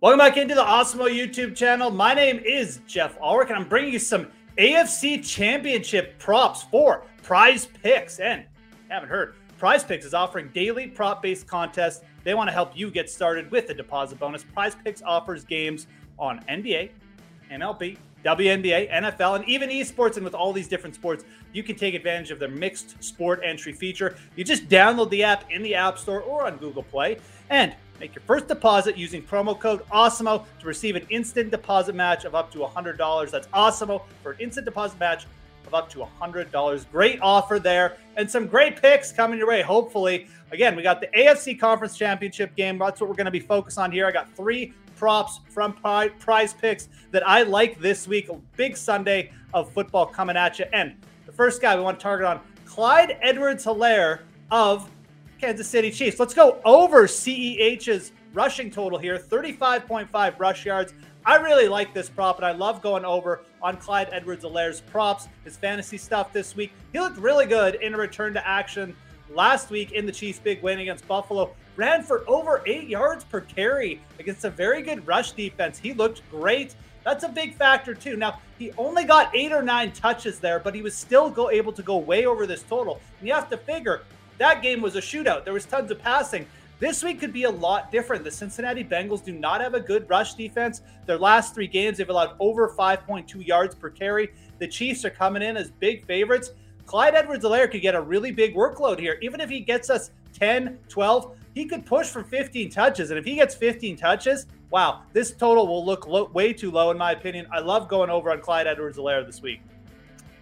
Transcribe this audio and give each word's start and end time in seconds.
Welcome 0.00 0.18
back 0.18 0.36
into 0.36 0.54
the 0.54 0.62
Awesemo 0.62 1.10
YouTube 1.10 1.56
channel. 1.56 1.90
My 1.90 2.14
name 2.14 2.38
is 2.46 2.78
Geoff 2.86 3.18
Ulrich, 3.20 3.48
and 3.48 3.58
I'm 3.58 3.68
bringing 3.68 3.92
you 3.92 3.98
some 3.98 4.28
AFC 4.56 5.28
Championship 5.28 6.20
props 6.20 6.62
for 6.62 7.04
Prize 7.24 7.66
Picks. 7.82 8.20
And 8.20 8.44
haven't 8.88 9.08
heard, 9.08 9.34
Prize 9.58 9.82
Picks 9.82 10.04
is 10.04 10.14
offering 10.14 10.50
daily 10.54 10.86
prop-based 10.86 11.48
contests. 11.48 12.04
They 12.22 12.34
want 12.34 12.46
to 12.46 12.52
help 12.52 12.78
you 12.78 12.92
get 12.92 13.10
started 13.10 13.50
with 13.50 13.70
a 13.70 13.74
deposit 13.74 14.20
bonus. 14.20 14.44
Prize 14.44 14.76
Picks 14.84 15.02
offers 15.02 15.42
games 15.42 15.88
on 16.16 16.44
NBA, 16.44 16.90
MLB, 17.50 17.96
WNBA, 18.24 18.92
NFL, 18.92 19.34
and 19.34 19.48
even 19.48 19.68
esports. 19.68 20.14
And 20.14 20.24
with 20.24 20.34
all 20.34 20.52
these 20.52 20.68
different 20.68 20.94
sports, 20.94 21.24
you 21.52 21.64
can 21.64 21.74
take 21.74 21.94
advantage 21.94 22.30
of 22.30 22.38
their 22.38 22.48
mixed 22.48 23.02
sport 23.02 23.40
entry 23.44 23.72
feature. 23.72 24.16
You 24.36 24.44
just 24.44 24.68
download 24.68 25.10
the 25.10 25.24
app 25.24 25.50
in 25.50 25.60
the 25.60 25.74
App 25.74 25.98
Store 25.98 26.20
or 26.20 26.46
on 26.46 26.56
Google 26.58 26.84
Play. 26.84 27.18
And 27.50 27.74
Make 28.00 28.14
your 28.14 28.22
first 28.22 28.46
deposit 28.46 28.96
using 28.96 29.22
promo 29.22 29.58
code 29.58 29.84
AWESEMO 29.88 30.44
to 30.60 30.66
receive 30.66 30.94
an 30.94 31.06
instant 31.10 31.50
deposit 31.50 31.94
match 31.94 32.24
of 32.24 32.34
up 32.34 32.50
to 32.52 32.58
$100. 32.58 33.30
That's 33.30 33.48
AWESEMO 33.48 34.02
for 34.22 34.32
an 34.32 34.40
instant 34.40 34.66
deposit 34.66 35.00
match 35.00 35.26
of 35.66 35.74
up 35.74 35.90
to 35.90 36.06
$100. 36.20 36.90
Great 36.92 37.18
offer 37.20 37.58
there 37.58 37.96
and 38.16 38.30
some 38.30 38.46
great 38.46 38.80
picks 38.80 39.10
coming 39.10 39.38
your 39.38 39.48
way, 39.48 39.62
hopefully. 39.62 40.28
Again, 40.52 40.76
we 40.76 40.82
got 40.82 41.00
the 41.00 41.08
AFC 41.08 41.58
Conference 41.58 41.96
Championship 41.96 42.54
game. 42.54 42.78
That's 42.78 43.00
what 43.00 43.10
we're 43.10 43.16
going 43.16 43.26
to 43.26 43.30
be 43.32 43.40
focused 43.40 43.78
on 43.78 43.90
here. 43.90 44.06
I 44.06 44.12
got 44.12 44.34
three 44.34 44.72
props 44.96 45.40
from 45.48 45.74
prize 45.74 46.54
picks 46.54 46.88
that 47.10 47.26
I 47.26 47.42
like 47.42 47.80
this 47.80 48.06
week. 48.06 48.28
A 48.28 48.34
big 48.56 48.76
Sunday 48.76 49.32
of 49.52 49.72
football 49.72 50.06
coming 50.06 50.36
at 50.36 50.58
you. 50.58 50.66
And 50.72 50.94
the 51.26 51.32
first 51.32 51.60
guy 51.60 51.76
we 51.76 51.82
want 51.82 51.98
to 51.98 52.02
target 52.02 52.26
on 52.26 52.40
Clyde 52.64 53.18
Edwards 53.22 53.64
Helaire 53.64 54.20
of 54.50 54.88
Kansas 55.40 55.68
City 55.68 55.90
Chiefs. 55.90 56.18
Let's 56.18 56.34
go 56.34 56.60
over 56.64 57.06
CEH's 57.06 58.12
rushing 58.34 58.70
total 58.70 58.98
here 58.98 59.18
35.5 59.18 60.38
rush 60.38 60.66
yards. 60.66 60.92
I 61.24 61.36
really 61.36 61.68
like 61.68 61.94
this 61.94 62.08
prop, 62.08 62.36
and 62.38 62.46
I 62.46 62.52
love 62.52 62.82
going 62.82 63.04
over 63.04 63.42
on 63.62 63.76
Clyde 63.76 64.08
Edwards 64.12 64.44
Helaire's 64.44 64.80
props, 64.80 65.28
his 65.44 65.56
fantasy 65.56 65.98
stuff 65.98 66.32
this 66.32 66.56
week. 66.56 66.72
He 66.92 66.98
looked 66.98 67.18
really 67.18 67.46
good 67.46 67.76
in 67.76 67.94
a 67.94 67.98
return 67.98 68.34
to 68.34 68.46
action 68.46 68.96
last 69.30 69.70
week 69.70 69.92
in 69.92 70.06
the 70.06 70.12
Chiefs' 70.12 70.38
big 70.38 70.62
win 70.62 70.80
against 70.80 71.06
Buffalo. 71.06 71.54
Ran 71.76 72.02
for 72.02 72.24
over 72.26 72.62
eight 72.66 72.88
yards 72.88 73.24
per 73.24 73.42
carry 73.42 74.00
against 74.18 74.44
a 74.44 74.50
very 74.50 74.82
good 74.82 75.06
rush 75.06 75.32
defense. 75.32 75.78
He 75.78 75.92
looked 75.92 76.22
great. 76.30 76.74
That's 77.04 77.24
a 77.24 77.28
big 77.28 77.54
factor, 77.54 77.94
too. 77.94 78.16
Now, 78.16 78.40
he 78.58 78.72
only 78.76 79.04
got 79.04 79.34
eight 79.34 79.52
or 79.52 79.62
nine 79.62 79.92
touches 79.92 80.40
there, 80.40 80.58
but 80.58 80.74
he 80.74 80.82
was 80.82 80.96
still 80.96 81.30
go, 81.30 81.50
able 81.50 81.72
to 81.72 81.82
go 81.82 81.96
way 81.98 82.26
over 82.26 82.46
this 82.46 82.62
total. 82.62 83.00
And 83.20 83.28
you 83.28 83.34
have 83.34 83.48
to 83.50 83.56
figure 83.56 84.02
that 84.38 84.62
game 84.62 84.80
was 84.80 84.96
a 84.96 85.00
shootout. 85.00 85.44
There 85.44 85.52
was 85.52 85.64
tons 85.64 85.90
of 85.90 86.00
passing. 86.00 86.46
This 86.80 87.02
week 87.02 87.18
could 87.18 87.32
be 87.32 87.42
a 87.42 87.50
lot 87.50 87.90
different. 87.90 88.22
The 88.22 88.30
Cincinnati 88.30 88.84
Bengals 88.84 89.24
do 89.24 89.32
not 89.32 89.60
have 89.60 89.74
a 89.74 89.80
good 89.80 90.08
rush 90.08 90.34
defense. 90.34 90.80
Their 91.06 91.18
last 91.18 91.54
three 91.54 91.66
games, 91.66 91.98
they've 91.98 92.08
allowed 92.08 92.36
over 92.38 92.68
5.2 92.68 93.44
yards 93.44 93.74
per 93.74 93.90
carry. 93.90 94.30
The 94.60 94.68
Chiefs 94.68 95.04
are 95.04 95.10
coming 95.10 95.42
in 95.42 95.56
as 95.56 95.70
big 95.70 96.06
favorites. 96.06 96.52
Clyde 96.86 97.14
Edwards 97.16 97.44
Helaire 97.44 97.70
could 97.70 97.82
get 97.82 97.96
a 97.96 98.00
really 98.00 98.30
big 98.30 98.54
workload 98.54 99.00
here. 99.00 99.18
Even 99.20 99.40
if 99.40 99.50
he 99.50 99.60
gets 99.60 99.90
us 99.90 100.12
10, 100.38 100.78
12, 100.88 101.36
he 101.54 101.64
could 101.64 101.84
push 101.84 102.06
for 102.06 102.22
15 102.22 102.70
touches. 102.70 103.10
And 103.10 103.18
if 103.18 103.24
he 103.24 103.34
gets 103.34 103.56
15 103.56 103.96
touches, 103.96 104.46
wow, 104.70 105.02
this 105.12 105.32
total 105.32 105.66
will 105.66 105.84
look 105.84 106.06
way 106.32 106.52
too 106.52 106.70
low, 106.70 106.92
in 106.92 106.96
my 106.96 107.10
opinion. 107.12 107.48
I 107.52 107.58
love 107.58 107.88
going 107.88 108.08
over 108.08 108.30
on 108.30 108.40
Clyde 108.40 108.68
Edwards 108.68 108.98
Helaire 108.98 109.26
this 109.26 109.42
week. 109.42 109.60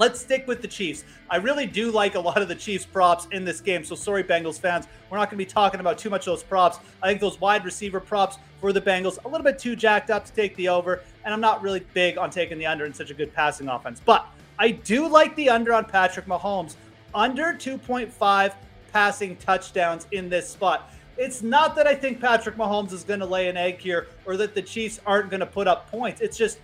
Let's 0.00 0.18
stick 0.18 0.46
with 0.46 0.62
the 0.62 0.66
Chiefs. 0.66 1.04
I 1.28 1.36
really 1.36 1.66
do 1.66 1.90
like 1.90 2.14
a 2.14 2.20
lot 2.20 2.40
of 2.40 2.48
the 2.48 2.54
Chiefs 2.54 2.86
props 2.86 3.28
in 3.32 3.44
this 3.44 3.60
game. 3.60 3.84
So 3.84 3.94
sorry, 3.94 4.24
Bengals 4.24 4.58
fans. 4.58 4.88
We're 5.10 5.18
not 5.18 5.26
going 5.26 5.38
to 5.38 5.44
be 5.44 5.50
talking 5.50 5.78
about 5.78 5.98
too 5.98 6.08
much 6.08 6.22
of 6.22 6.32
those 6.32 6.42
props. 6.42 6.78
I 7.02 7.08
think 7.08 7.20
those 7.20 7.38
wide 7.38 7.66
receiver 7.66 8.00
props 8.00 8.38
for 8.62 8.72
the 8.72 8.80
Bengals 8.80 9.22
a 9.26 9.28
little 9.28 9.44
bit 9.44 9.58
too 9.58 9.76
jacked 9.76 10.08
up 10.08 10.24
to 10.24 10.32
take 10.32 10.56
the 10.56 10.70
over. 10.70 11.02
And 11.26 11.34
I'm 11.34 11.40
not 11.42 11.60
really 11.60 11.80
big 11.92 12.16
on 12.16 12.30
taking 12.30 12.56
the 12.56 12.64
under 12.64 12.86
in 12.86 12.94
such 12.94 13.10
a 13.10 13.14
good 13.14 13.34
passing 13.34 13.68
offense. 13.68 14.00
But 14.02 14.26
I 14.58 14.70
do 14.70 15.06
like 15.06 15.36
the 15.36 15.50
under 15.50 15.74
on 15.74 15.84
Patrick 15.84 16.24
Mahomes. 16.24 16.76
Under 17.14 17.52
2.5 17.52 18.54
passing 18.94 19.36
touchdowns 19.36 20.06
in 20.12 20.30
this 20.30 20.48
spot. 20.48 20.90
It's 21.18 21.42
not 21.42 21.76
that 21.76 21.86
I 21.86 21.94
think 21.94 22.22
Patrick 22.22 22.56
Mahomes 22.56 22.94
is 22.94 23.04
going 23.04 23.20
to 23.20 23.26
lay 23.26 23.50
an 23.50 23.58
egg 23.58 23.80
here 23.80 24.06
or 24.24 24.38
that 24.38 24.54
the 24.54 24.62
Chiefs 24.62 24.98
aren't 25.04 25.28
going 25.28 25.40
to 25.40 25.46
put 25.46 25.68
up 25.68 25.90
points. 25.90 26.22
It's 26.22 26.38
just 26.38 26.58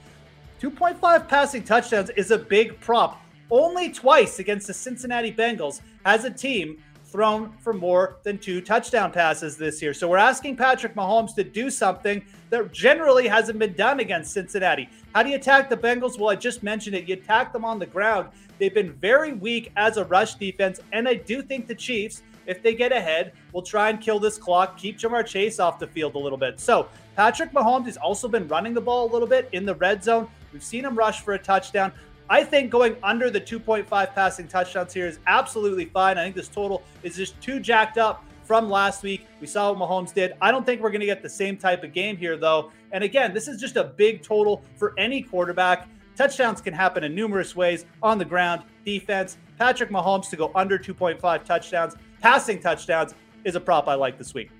2.5 0.62 1.28
passing 1.28 1.64
touchdowns 1.64 2.08
is 2.16 2.30
a 2.30 2.38
big 2.38 2.80
prop. 2.80 3.20
Only 3.50 3.90
twice 3.90 4.38
against 4.38 4.66
the 4.66 4.74
Cincinnati 4.74 5.32
Bengals 5.32 5.80
has 6.04 6.24
a 6.24 6.30
team 6.30 6.82
thrown 7.04 7.52
for 7.60 7.72
more 7.72 8.16
than 8.24 8.38
two 8.38 8.60
touchdown 8.60 9.12
passes 9.12 9.56
this 9.56 9.80
year. 9.80 9.94
So 9.94 10.08
we're 10.08 10.16
asking 10.16 10.56
Patrick 10.56 10.94
Mahomes 10.96 11.34
to 11.36 11.44
do 11.44 11.70
something 11.70 12.24
that 12.50 12.72
generally 12.72 13.28
hasn't 13.28 13.58
been 13.58 13.74
done 13.74 14.00
against 14.00 14.32
Cincinnati. 14.32 14.88
How 15.14 15.22
do 15.22 15.30
you 15.30 15.36
attack 15.36 15.70
the 15.70 15.76
Bengals? 15.76 16.18
Well, 16.18 16.30
I 16.30 16.34
just 16.34 16.64
mentioned 16.64 16.96
it. 16.96 17.08
You 17.08 17.14
attack 17.14 17.52
them 17.52 17.64
on 17.64 17.78
the 17.78 17.86
ground. 17.86 18.30
They've 18.58 18.74
been 18.74 18.92
very 18.94 19.32
weak 19.32 19.70
as 19.76 19.96
a 19.96 20.04
rush 20.04 20.34
defense. 20.34 20.80
And 20.92 21.08
I 21.08 21.14
do 21.14 21.40
think 21.40 21.68
the 21.68 21.74
Chiefs, 21.74 22.22
if 22.46 22.62
they 22.62 22.74
get 22.74 22.90
ahead, 22.90 23.32
will 23.52 23.62
try 23.62 23.90
and 23.90 24.00
kill 24.00 24.18
this 24.18 24.36
clock, 24.36 24.76
keep 24.76 24.98
Ja'Marr 24.98 25.24
Chase 25.24 25.60
off 25.60 25.78
the 25.78 25.86
field 25.86 26.16
a 26.16 26.18
little 26.18 26.38
bit. 26.38 26.58
So 26.58 26.88
Patrick 27.14 27.52
Mahomes 27.52 27.86
has 27.86 27.96
also 27.96 28.26
been 28.26 28.48
running 28.48 28.74
the 28.74 28.80
ball 28.80 29.08
a 29.08 29.10
little 29.12 29.28
bit 29.28 29.48
in 29.52 29.64
the 29.64 29.76
red 29.76 30.02
zone. 30.02 30.28
We've 30.52 30.64
seen 30.64 30.84
him 30.84 30.96
rush 30.96 31.22
for 31.22 31.34
a 31.34 31.38
touchdown. 31.38 31.92
I 32.28 32.42
think 32.42 32.70
going 32.70 32.96
under 33.02 33.30
the 33.30 33.40
2.5 33.40 33.86
passing 34.14 34.48
touchdowns 34.48 34.92
here 34.92 35.06
is 35.06 35.20
absolutely 35.26 35.84
fine. 35.84 36.18
I 36.18 36.24
think 36.24 36.34
this 36.34 36.48
total 36.48 36.82
is 37.02 37.16
just 37.16 37.40
too 37.40 37.60
jacked 37.60 37.98
up 37.98 38.24
from 38.42 38.68
last 38.68 39.02
week. 39.02 39.26
We 39.40 39.46
saw 39.46 39.72
what 39.72 39.88
Mahomes 39.88 40.12
did. 40.12 40.34
I 40.40 40.50
don't 40.50 40.66
think 40.66 40.80
we're 40.80 40.90
going 40.90 41.00
to 41.00 41.06
get 41.06 41.22
the 41.22 41.28
same 41.28 41.56
type 41.56 41.84
of 41.84 41.92
game 41.92 42.16
here, 42.16 42.36
though. 42.36 42.72
And 42.92 43.04
again, 43.04 43.32
this 43.32 43.46
is 43.46 43.60
just 43.60 43.76
a 43.76 43.84
big 43.84 44.22
total 44.22 44.64
for 44.76 44.92
any 44.98 45.22
quarterback. 45.22 45.88
Touchdowns 46.16 46.60
can 46.60 46.74
happen 46.74 47.04
in 47.04 47.14
numerous 47.14 47.54
ways 47.54 47.84
on 48.02 48.18
the 48.18 48.24
ground, 48.24 48.62
defense. 48.84 49.36
Patrick 49.58 49.90
Mahomes 49.90 50.28
to 50.30 50.36
go 50.36 50.50
under 50.54 50.78
2.5 50.78 51.44
touchdowns, 51.44 51.94
passing 52.20 52.60
touchdowns 52.60 53.14
is 53.44 53.54
a 53.54 53.60
prop 53.60 53.86
I 53.86 53.94
like 53.94 54.18
this 54.18 54.34
week. 54.34 54.50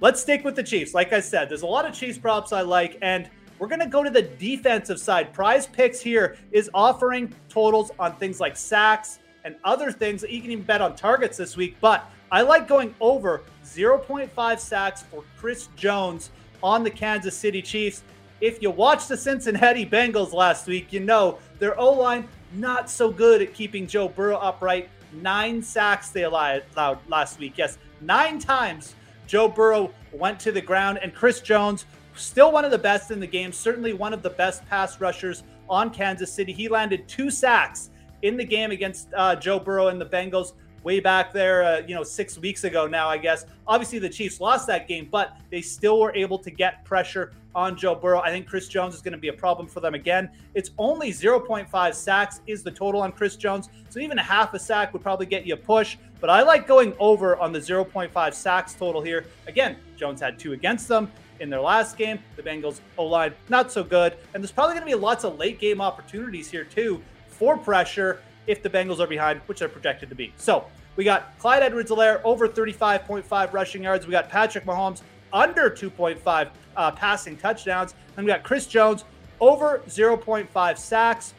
Let's 0.00 0.20
stick 0.20 0.44
with 0.44 0.56
the 0.56 0.62
Chiefs. 0.62 0.92
Like 0.92 1.12
I 1.12 1.20
said, 1.20 1.48
there's 1.48 1.62
a 1.62 1.66
lot 1.66 1.86
of 1.86 1.94
Chiefs 1.94 2.18
props 2.18 2.52
I 2.52 2.60
like, 2.60 2.98
and 3.00 3.30
we're 3.58 3.68
going 3.68 3.80
to 3.80 3.86
go 3.86 4.02
to 4.02 4.10
the 4.10 4.22
defensive 4.22 4.98
side. 4.98 5.32
Prize 5.32 5.66
Picks 5.66 6.00
here 6.00 6.36
is 6.52 6.70
offering 6.74 7.34
totals 7.48 7.90
on 7.98 8.16
things 8.16 8.40
like 8.40 8.56
sacks 8.56 9.18
and 9.44 9.56
other 9.64 9.92
things 9.92 10.24
you 10.28 10.40
can 10.40 10.50
even 10.50 10.64
bet 10.64 10.80
on 10.80 10.96
targets 10.96 11.36
this 11.36 11.56
week. 11.56 11.76
But 11.80 12.10
I 12.32 12.42
like 12.42 12.66
going 12.66 12.94
over 13.00 13.42
0.5 13.64 14.58
sacks 14.58 15.02
for 15.02 15.22
Chris 15.38 15.68
Jones 15.76 16.30
on 16.62 16.82
the 16.82 16.90
Kansas 16.90 17.36
City 17.36 17.62
Chiefs. 17.62 18.02
If 18.40 18.60
you 18.60 18.70
watched 18.70 19.08
the 19.08 19.16
Cincinnati 19.16 19.86
Bengals 19.86 20.32
last 20.32 20.66
week, 20.66 20.92
you 20.92 21.00
know 21.00 21.38
their 21.58 21.78
O 21.78 21.92
line 21.92 22.26
not 22.54 22.90
so 22.90 23.10
good 23.10 23.40
at 23.40 23.54
keeping 23.54 23.86
Joe 23.86 24.08
Burrow 24.08 24.36
upright. 24.36 24.88
Nine 25.12 25.62
sacks 25.62 26.10
they 26.10 26.24
allowed 26.24 26.64
last 27.08 27.38
week. 27.38 27.56
Yes, 27.56 27.78
nine 28.00 28.38
times 28.38 28.94
Joe 29.26 29.48
Burrow 29.48 29.92
went 30.12 30.40
to 30.40 30.52
the 30.52 30.60
ground, 30.60 30.98
and 31.02 31.14
Chris 31.14 31.40
Jones 31.40 31.86
Still 32.16 32.52
one 32.52 32.64
of 32.64 32.70
the 32.70 32.78
best 32.78 33.10
in 33.10 33.20
the 33.20 33.26
game, 33.26 33.52
certainly 33.52 33.92
one 33.92 34.12
of 34.12 34.22
the 34.22 34.30
best 34.30 34.64
pass 34.66 35.00
rushers 35.00 35.42
on 35.68 35.90
Kansas 35.90 36.32
City. 36.32 36.52
He 36.52 36.68
landed 36.68 37.08
two 37.08 37.30
sacks 37.30 37.90
in 38.22 38.36
the 38.36 38.44
game 38.44 38.70
against 38.70 39.08
uh, 39.16 39.36
Joe 39.36 39.58
Burrow 39.58 39.88
and 39.88 40.00
the 40.00 40.06
Bengals 40.06 40.52
way 40.84 41.00
back 41.00 41.32
there, 41.32 41.64
uh, 41.64 41.82
you 41.86 41.94
know, 41.94 42.04
six 42.04 42.38
weeks 42.38 42.64
ago 42.64 42.86
now, 42.86 43.08
I 43.08 43.18
guess. 43.18 43.46
Obviously, 43.66 43.98
the 43.98 44.08
Chiefs 44.08 44.40
lost 44.40 44.66
that 44.68 44.86
game, 44.86 45.08
but 45.10 45.36
they 45.50 45.62
still 45.62 45.98
were 45.98 46.14
able 46.14 46.38
to 46.38 46.50
get 46.50 46.84
pressure 46.84 47.32
on 47.54 47.76
Joe 47.76 47.94
Burrow. 47.94 48.20
I 48.20 48.30
think 48.30 48.46
Chris 48.46 48.68
Jones 48.68 48.94
is 48.94 49.00
going 49.00 49.12
to 49.12 49.18
be 49.18 49.28
a 49.28 49.32
problem 49.32 49.66
for 49.66 49.80
them 49.80 49.94
again. 49.94 50.28
It's 50.54 50.70
only 50.78 51.10
0.5 51.10 51.94
sacks 51.94 52.40
is 52.46 52.62
the 52.62 52.70
total 52.70 53.00
on 53.02 53.12
Chris 53.12 53.36
Jones. 53.36 53.68
So 53.88 54.00
even 54.00 54.18
a 54.18 54.22
half 54.22 54.54
a 54.54 54.58
sack 54.58 54.92
would 54.92 55.02
probably 55.02 55.26
get 55.26 55.46
you 55.46 55.54
a 55.54 55.56
push. 55.56 55.96
But 56.20 56.30
I 56.30 56.42
like 56.42 56.66
going 56.66 56.94
over 56.98 57.36
on 57.36 57.52
the 57.52 57.58
0.5 57.58 58.34
sacks 58.34 58.74
total 58.74 59.00
here. 59.00 59.26
Again, 59.46 59.76
Jones 59.96 60.20
had 60.20 60.38
two 60.38 60.52
against 60.52 60.88
them 60.88 61.10
in 61.40 61.50
their 61.50 61.60
last 61.60 61.96
game. 61.96 62.18
The 62.36 62.42
Bengals 62.42 62.80
O 62.98 63.04
line 63.04 63.34
not 63.48 63.70
so 63.72 63.84
good, 63.84 64.16
and 64.32 64.42
there's 64.42 64.52
probably 64.52 64.74
going 64.74 64.86
to 64.86 64.96
be 64.96 65.00
lots 65.00 65.24
of 65.24 65.38
late 65.38 65.58
game 65.58 65.80
opportunities 65.80 66.50
here 66.50 66.64
too 66.64 67.02
for 67.28 67.56
pressure 67.58 68.20
if 68.46 68.62
the 68.62 68.70
Bengals 68.70 69.00
are 69.00 69.06
behind, 69.06 69.40
which 69.46 69.60
they're 69.60 69.68
projected 69.68 70.08
to 70.08 70.14
be. 70.14 70.32
So 70.36 70.66
we 70.96 71.04
got 71.04 71.38
Clyde 71.38 71.62
Edwards-Helaire 71.62 72.20
over 72.24 72.48
35.5 72.48 73.52
rushing 73.52 73.82
yards. 73.82 74.06
We 74.06 74.12
got 74.12 74.28
Patrick 74.28 74.64
Mahomes 74.64 75.02
under 75.32 75.68
2.5 75.68 76.50
uh, 76.76 76.90
passing 76.92 77.36
touchdowns, 77.36 77.94
and 78.16 78.24
we 78.24 78.30
got 78.30 78.42
Chris 78.42 78.66
Jones 78.66 79.04
over 79.40 79.82
0.5 79.88 80.78
sacks. 80.78 81.34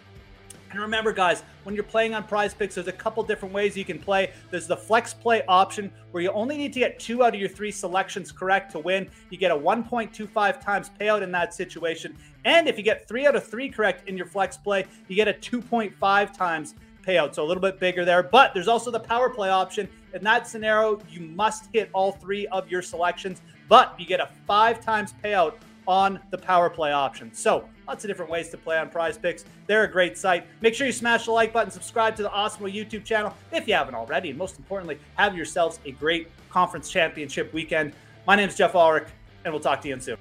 And 0.72 0.81
remember, 0.81 1.13
guys, 1.13 1.44
when 1.63 1.74
you're 1.74 1.86
playing 1.86 2.13
on 2.13 2.25
prize 2.25 2.54
picks, 2.54 2.75
there's 2.75 2.90
a 2.90 2.92
couple 2.92 3.24
different 3.24 3.54
ways 3.54 3.78
you 3.78 3.86
can 3.86 3.98
play. 3.98 4.34
There's 4.52 4.68
the 4.68 4.75
flex 4.75 5.13
play 5.13 5.42
option 5.48 5.90
where 6.12 6.22
you 6.22 6.31
only 6.31 6.57
need 6.57 6.74
to 6.74 6.80
get 6.80 7.00
two 7.00 7.24
out 7.24 7.34
of 7.34 7.40
your 7.40 7.48
three 7.48 7.72
selections 7.72 8.30
correct 8.31 8.74
to 8.74 8.80
win. 8.80 9.10
You 9.30 9.38
get 9.38 9.52
a 9.52 9.56
1.25 9.56 10.60
times 10.60 10.92
payout 11.00 11.22
in 11.22 11.31
that 11.31 11.54
situation. 11.54 12.18
And 12.44 12.68
if 12.68 12.78
you 12.78 12.84
get 12.84 13.07
three 13.07 13.25
out 13.25 13.38
of 13.38 13.48
three 13.48 13.69
correct 13.69 14.10
in 14.10 14.18
your 14.18 14.25
flex 14.25 14.57
play, 14.57 14.86
you 15.07 15.16
get 15.16 15.30
a 15.30 15.34
2.5 15.34 16.38
times 16.38 16.75
payout. 17.06 17.36
So 17.36 17.44
a 17.44 17.48
little 17.48 17.62
bit 17.62 17.80
bigger 17.80 18.06
there. 18.06 18.24
But 18.24 18.54
there's 18.54 18.68
also 18.68 18.92
the 18.92 19.00
power 19.00 19.30
play 19.30 19.50
option. 19.50 19.88
In 20.13 20.24
that 20.24 20.48
scenario, 20.48 21.00
you 21.10 21.22
must 21.22 21.69
hit 21.74 21.90
all 21.94 22.13
three 22.13 22.48
of 22.48 22.69
your 22.69 22.81
selections, 22.81 23.42
but 23.68 23.94
you 24.00 24.06
get 24.06 24.19
a 24.19 24.30
five 24.48 24.80
times 24.80 25.13
payout 25.24 25.56
on 25.88 26.19
the 26.31 26.38
power 26.38 26.69
play 26.69 26.92
option. 26.92 27.34
So, 27.34 27.68
lots 27.88 28.04
of 28.04 28.07
different 28.07 28.31
ways 28.31 28.50
to 28.50 28.57
play 28.57 28.78
on 28.78 28.90
prize 28.90 29.18
picks. 29.18 29.46
They're 29.68 29.84
a 29.84 29.92
great 29.92 30.18
site. 30.18 30.48
Make 30.62 30.74
sure 30.74 30.88
you 30.88 30.94
smash 30.94 31.25
the 31.25 31.31
like 31.31 31.54
button, 31.54 31.72
subscribe 31.72 32.16
to 32.16 32.24
the 32.24 32.30
Awesemo 32.30 32.74
YouTube 32.74 33.04
channel 33.04 33.36
if 33.52 33.68
you 33.68 33.75
haven't 33.75 33.96
already. 33.96 34.30
And 34.30 34.40
most 34.40 34.57
importantly, 34.57 34.98
have 35.16 35.36
yourselves 35.36 35.80
a 35.86 35.92
great 35.92 36.30
conference 36.50 36.90
championship 36.90 37.54
weekend. 37.54 37.94
My 38.25 38.36
name 38.36 38.50
is 38.50 38.56
Geoff 38.56 38.75
Ulrich, 38.75 39.07
and 39.44 39.54
we'll 39.54 39.62
talk 39.62 39.81
to 39.81 39.88
you 39.88 40.00
soon. 40.00 40.18